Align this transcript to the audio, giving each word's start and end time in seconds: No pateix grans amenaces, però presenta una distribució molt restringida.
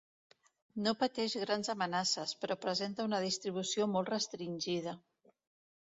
No 0.85 0.93
pateix 1.01 1.35
grans 1.41 1.69
amenaces, 1.75 2.35
però 2.41 2.59
presenta 2.65 3.09
una 3.11 3.23
distribució 3.29 3.91
molt 3.97 4.15
restringida. 4.19 5.01